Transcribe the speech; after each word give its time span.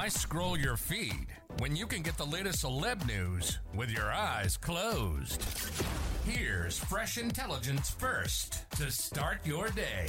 Why 0.00 0.08
scroll 0.08 0.58
your 0.58 0.78
feed 0.78 1.26
when 1.58 1.76
you 1.76 1.86
can 1.86 2.00
get 2.00 2.16
the 2.16 2.24
latest 2.24 2.64
celeb 2.64 3.06
news 3.06 3.58
with 3.74 3.90
your 3.90 4.10
eyes 4.10 4.56
closed? 4.56 5.44
Here's 6.24 6.78
fresh 6.78 7.18
intelligence 7.18 7.90
first 7.90 8.64
to 8.78 8.90
start 8.90 9.44
your 9.44 9.68
day. 9.68 10.06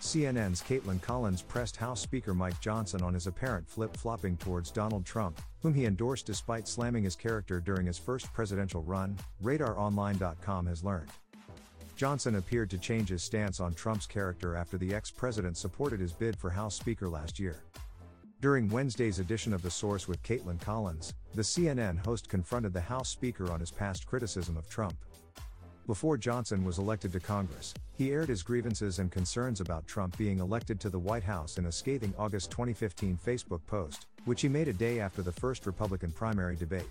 CNN's 0.00 0.62
Kaitlan 0.62 1.02
Collins 1.02 1.42
pressed 1.42 1.76
House 1.76 2.00
Speaker 2.00 2.32
Mike 2.32 2.58
Johnson 2.62 3.02
on 3.02 3.12
his 3.12 3.26
apparent 3.26 3.68
flip 3.68 3.94
flopping 3.94 4.38
towards 4.38 4.70
Donald 4.70 5.04
Trump, 5.04 5.38
whom 5.60 5.74
he 5.74 5.84
endorsed 5.84 6.24
despite 6.24 6.66
slamming 6.66 7.04
his 7.04 7.14
character 7.14 7.60
during 7.60 7.84
his 7.84 7.98
first 7.98 8.32
presidential 8.32 8.82
run, 8.84 9.18
RadarOnline.com 9.44 10.64
has 10.64 10.82
learned. 10.82 11.10
Johnson 12.02 12.34
appeared 12.34 12.68
to 12.68 12.78
change 12.78 13.10
his 13.10 13.22
stance 13.22 13.60
on 13.60 13.74
Trump's 13.74 14.08
character 14.08 14.56
after 14.56 14.76
the 14.76 14.92
ex 14.92 15.08
president 15.08 15.56
supported 15.56 16.00
his 16.00 16.12
bid 16.12 16.36
for 16.36 16.50
House 16.50 16.74
Speaker 16.74 17.08
last 17.08 17.38
year. 17.38 17.62
During 18.40 18.68
Wednesday's 18.68 19.20
edition 19.20 19.54
of 19.54 19.62
The 19.62 19.70
Source 19.70 20.08
with 20.08 20.20
Kaitlan 20.24 20.60
Collins, 20.60 21.14
the 21.36 21.42
CNN 21.42 22.04
host 22.04 22.28
confronted 22.28 22.72
the 22.72 22.80
House 22.80 23.08
Speaker 23.08 23.52
on 23.52 23.60
his 23.60 23.70
past 23.70 24.04
criticism 24.04 24.56
of 24.56 24.68
Trump. 24.68 24.96
Before 25.86 26.16
Johnson 26.16 26.64
was 26.64 26.80
elected 26.80 27.12
to 27.12 27.20
Congress, 27.20 27.72
he 27.96 28.10
aired 28.10 28.30
his 28.30 28.42
grievances 28.42 28.98
and 28.98 29.12
concerns 29.12 29.60
about 29.60 29.86
Trump 29.86 30.18
being 30.18 30.40
elected 30.40 30.80
to 30.80 30.90
the 30.90 30.98
White 30.98 31.22
House 31.22 31.56
in 31.56 31.66
a 31.66 31.72
scathing 31.72 32.12
August 32.18 32.50
2015 32.50 33.16
Facebook 33.24 33.64
post, 33.68 34.08
which 34.24 34.42
he 34.42 34.48
made 34.48 34.66
a 34.66 34.72
day 34.72 34.98
after 34.98 35.22
the 35.22 35.30
first 35.30 35.66
Republican 35.66 36.10
primary 36.10 36.56
debate. 36.56 36.90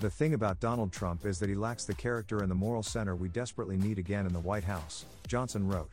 The 0.00 0.08
thing 0.08 0.34
about 0.34 0.60
Donald 0.60 0.92
Trump 0.92 1.26
is 1.26 1.40
that 1.40 1.48
he 1.48 1.56
lacks 1.56 1.84
the 1.84 1.92
character 1.92 2.38
and 2.38 2.48
the 2.48 2.54
moral 2.54 2.84
center 2.84 3.16
we 3.16 3.28
desperately 3.28 3.76
need 3.76 3.98
again 3.98 4.26
in 4.26 4.32
the 4.32 4.38
White 4.38 4.62
House, 4.62 5.06
Johnson 5.26 5.66
wrote. 5.66 5.90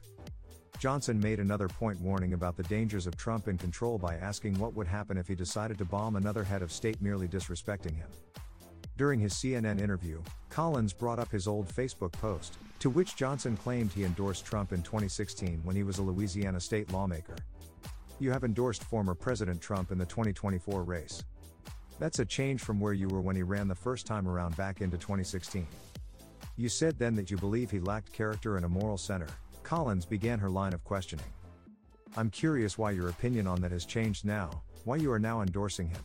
Johnson 0.77 1.19
made 1.19 1.39
another 1.39 1.67
point 1.67 1.99
warning 1.99 2.34
about 2.34 2.55
the 2.55 2.62
dangers 2.63 3.07
of 3.07 3.17
Trump 3.17 3.47
in 3.47 3.57
control 3.57 3.97
by 3.97 4.17
asking 4.17 4.59
what 4.59 4.75
would 4.75 4.85
happen 4.85 5.17
if 5.17 5.27
he 5.27 5.34
decided 5.34 5.79
to 5.79 5.85
bomb 5.85 6.17
another 6.17 6.43
head 6.43 6.62
of 6.62 6.71
state 6.71 7.01
merely 7.01 7.27
disrespecting 7.27 7.95
him. 7.95 8.07
During 8.95 9.20
his 9.20 9.34
CNN 9.34 9.81
interview, 9.81 10.21
Collins 10.51 10.93
brought 10.93 11.17
up 11.17 11.31
his 11.31 11.47
old 11.47 11.67
Facebook 11.67 12.12
post, 12.12 12.59
to 12.81 12.91
which 12.91 13.15
Johnson 13.15 13.57
claimed 13.57 13.91
he 13.91 14.03
endorsed 14.03 14.45
Trump 14.45 14.71
in 14.71 14.84
2016 14.84 15.62
when 15.63 15.75
he 15.75 15.81
was 15.81 15.97
a 15.97 16.03
Louisiana 16.03 16.59
state 16.59 16.93
lawmaker. 16.93 17.37
You 18.19 18.31
have 18.31 18.43
endorsed 18.43 18.84
former 18.84 19.15
President 19.15 19.59
Trump 19.59 19.91
in 19.91 19.97
the 19.97 20.05
2024 20.05 20.84
race. 20.84 21.23
That's 21.99 22.20
a 22.20 22.26
change 22.26 22.62
from 22.62 22.79
where 22.79 22.93
you 22.93 23.07
were 23.07 23.21
when 23.21 23.35
he 23.35 23.43
ran 23.43 23.68
the 23.68 23.76
first 23.76 24.05
time 24.05 24.27
around 24.27 24.57
back 24.57 24.82
into 24.82 24.98
2016. 24.98 25.65
You 26.57 26.70
said 26.70 26.98
then 26.99 27.15
that 27.15 27.32
you 27.32 27.37
believe 27.37 27.71
he 27.71 27.79
lacked 27.79 28.12
character 28.12 28.57
and 28.57 28.65
a 28.65 28.70
moral 28.70 28.98
center. 28.98 29.27
Collins 29.63 30.05
began 30.05 30.40
her 30.40 30.49
line 30.49 30.74
of 30.74 30.84
questioning. 30.84 31.26
I'm 32.18 32.29
curious 32.29 32.77
why 32.77 32.91
your 32.91 33.10
opinion 33.10 33.48
on 33.48 33.62
that 33.62 33.71
has 33.71 33.85
changed 33.85 34.26
now, 34.26 34.62
why 34.84 34.98
you 34.98 35.12
are 35.12 35.20
now 35.20 35.41
endorsing 35.41 35.90
him. 35.90 36.02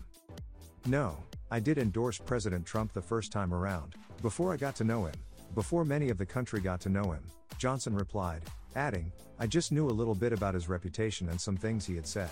No, 0.86 1.16
I 1.50 1.60
did 1.60 1.78
endorse 1.78 2.19
President 2.19 2.64
Trump 2.64 2.92
the 2.92 3.02
first 3.02 3.32
time 3.32 3.52
around, 3.52 3.94
before 4.22 4.52
I 4.52 4.56
got 4.56 4.77
to 4.77 4.84
know 4.84 5.06
him, 5.06 5.14
before 5.54 5.84
many 5.84 6.10
of 6.10 6.19
the 6.19 6.27
country 6.27 6.60
got 6.60 6.80
to 6.82 6.88
know 6.88 7.12
him, 7.12 7.22
Johnson 7.58 7.94
replied, 7.94 8.42
adding, 8.77 9.12
I 9.38 9.47
just 9.47 9.72
knew 9.72 9.88
a 9.88 9.91
little 9.91 10.14
bit 10.14 10.32
about 10.32 10.54
his 10.54 10.69
reputation 10.69 11.28
and 11.28 11.41
some 11.41 11.56
things 11.56 11.86
he 11.86 11.97
had 11.97 12.06
said. 12.06 12.30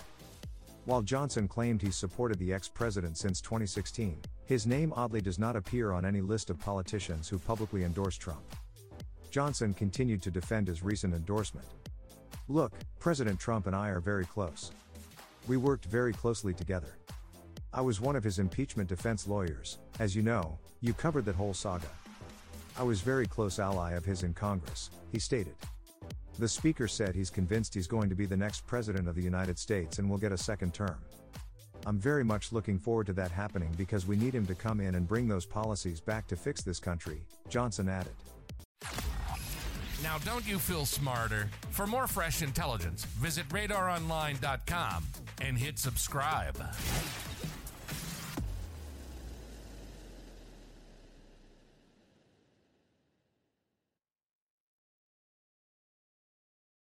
While 0.88 1.02
Johnson 1.02 1.48
claimed 1.48 1.82
he 1.82 1.90
supported 1.90 2.38
the 2.38 2.54
ex 2.54 2.66
president 2.66 3.18
since 3.18 3.42
2016, 3.42 4.22
his 4.46 4.66
name 4.66 4.90
oddly 4.96 5.20
does 5.20 5.38
not 5.38 5.54
appear 5.54 5.92
on 5.92 6.06
any 6.06 6.22
list 6.22 6.48
of 6.48 6.58
politicians 6.58 7.28
who 7.28 7.38
publicly 7.38 7.84
endorsed 7.84 8.22
Trump. 8.22 8.40
Johnson 9.30 9.74
continued 9.74 10.22
to 10.22 10.30
defend 10.30 10.66
his 10.66 10.82
recent 10.82 11.12
endorsement. 11.12 11.66
Look, 12.48 12.72
President 13.00 13.38
Trump 13.38 13.66
and 13.66 13.76
I 13.76 13.90
are 13.90 14.00
very 14.00 14.24
close. 14.24 14.70
We 15.46 15.58
worked 15.58 15.84
very 15.84 16.14
closely 16.14 16.54
together. 16.54 16.96
I 17.70 17.82
was 17.82 18.00
one 18.00 18.16
of 18.16 18.24
his 18.24 18.38
impeachment 18.38 18.88
defense 18.88 19.28
lawyers, 19.28 19.76
as 20.00 20.16
you 20.16 20.22
know, 20.22 20.58
you 20.80 20.94
covered 20.94 21.26
that 21.26 21.36
whole 21.36 21.52
saga. 21.52 21.90
I 22.78 22.82
was 22.82 23.02
very 23.02 23.26
close 23.26 23.58
ally 23.58 23.92
of 23.92 24.06
his 24.06 24.22
in 24.22 24.32
Congress, 24.32 24.88
he 25.12 25.18
stated. 25.18 25.54
The 26.38 26.46
speaker 26.48 26.86
said 26.86 27.16
he's 27.16 27.30
convinced 27.30 27.74
he's 27.74 27.88
going 27.88 28.08
to 28.08 28.14
be 28.14 28.24
the 28.24 28.36
next 28.36 28.64
president 28.64 29.08
of 29.08 29.16
the 29.16 29.22
United 29.22 29.58
States 29.58 29.98
and 29.98 30.08
will 30.08 30.18
get 30.18 30.30
a 30.30 30.38
second 30.38 30.72
term. 30.72 30.96
I'm 31.84 31.98
very 31.98 32.22
much 32.22 32.52
looking 32.52 32.78
forward 32.78 33.06
to 33.06 33.12
that 33.14 33.32
happening 33.32 33.74
because 33.76 34.06
we 34.06 34.16
need 34.16 34.34
him 34.34 34.46
to 34.46 34.54
come 34.54 34.80
in 34.80 34.94
and 34.94 35.06
bring 35.06 35.26
those 35.26 35.46
policies 35.46 36.00
back 36.00 36.28
to 36.28 36.36
fix 36.36 36.62
this 36.62 36.78
country, 36.78 37.22
Johnson 37.48 37.88
added. 37.88 38.12
Now, 40.00 40.18
don't 40.18 40.46
you 40.46 40.58
feel 40.58 40.86
smarter? 40.86 41.48
For 41.70 41.88
more 41.88 42.06
fresh 42.06 42.40
intelligence, 42.40 43.04
visit 43.04 43.48
radaronline.com 43.48 45.04
and 45.40 45.58
hit 45.58 45.76
subscribe. 45.78 46.56